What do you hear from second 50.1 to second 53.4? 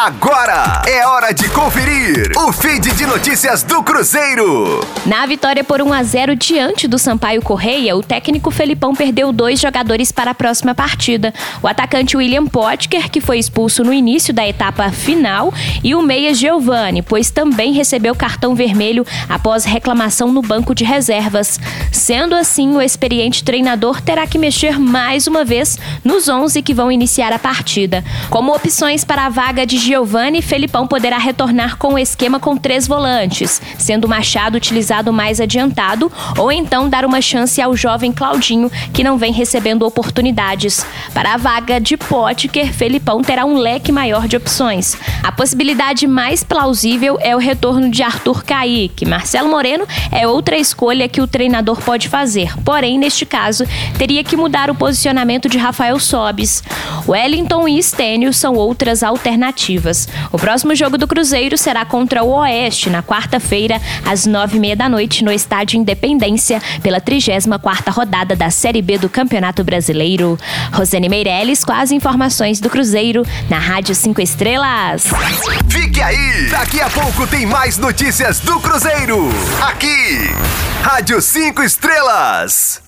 é outra escolha que o treinador pode fazer, porém, neste